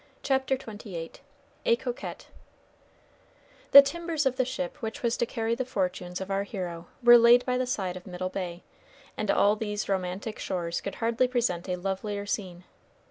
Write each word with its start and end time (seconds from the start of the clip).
CHAPTER 0.23 0.55
XXVIII 0.55 1.11
A 1.63 1.75
COQUETTE 1.75 2.25
The 3.69 3.83
timbers 3.83 4.25
of 4.25 4.35
the 4.35 4.45
ship 4.45 4.77
which 4.81 5.03
was 5.03 5.15
to 5.17 5.27
carry 5.27 5.53
the 5.53 5.63
fortunes 5.63 6.19
of 6.19 6.31
our 6.31 6.41
hero 6.41 6.87
were 7.03 7.19
laid 7.19 7.45
by 7.45 7.55
the 7.59 7.67
side 7.67 7.95
of 7.95 8.07
Middle 8.07 8.29
Bay, 8.29 8.63
and 9.15 9.29
all 9.29 9.55
these 9.55 9.87
romantic 9.87 10.39
shores 10.39 10.81
could 10.81 10.95
hardly 10.95 11.27
present 11.27 11.69
a 11.69 11.75
lovelier 11.75 12.25
scene. 12.25 12.63